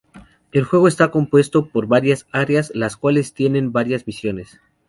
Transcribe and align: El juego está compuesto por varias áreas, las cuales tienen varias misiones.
El 0.51 0.63
juego 0.65 0.87
está 0.87 1.11
compuesto 1.11 1.67
por 1.67 1.85
varias 1.85 2.25
áreas, 2.31 2.71
las 2.73 2.97
cuales 2.97 3.35
tienen 3.35 3.71
varias 3.71 4.07
misiones. 4.07 4.59